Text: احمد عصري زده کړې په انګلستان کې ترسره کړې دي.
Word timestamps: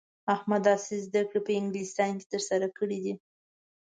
احمد 0.35 0.63
عصري 0.73 0.99
زده 1.07 1.21
کړې 1.29 1.41
په 1.47 1.51
انګلستان 1.59 2.11
کې 2.19 2.25
ترسره 2.33 2.67
کړې 2.77 2.99
دي. 3.03 3.13